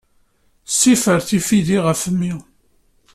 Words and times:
Sifer 0.77 1.19
tifidi 1.27 1.77
ɣef 1.85 2.01
mmi. 2.13 2.33